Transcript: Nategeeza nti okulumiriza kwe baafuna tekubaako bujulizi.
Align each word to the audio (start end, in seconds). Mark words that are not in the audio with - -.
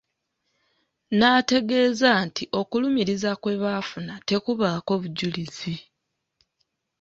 Nategeeza 1.19 2.09
nti 2.27 2.43
okulumiriza 2.59 3.31
kwe 3.41 3.53
baafuna 3.63 4.13
tekubaako 4.27 4.91
bujulizi. 5.01 5.73